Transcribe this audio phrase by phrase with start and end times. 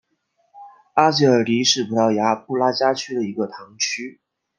[0.95, 4.19] 阿吉尔迪是葡萄牙布拉加区的一个堂区。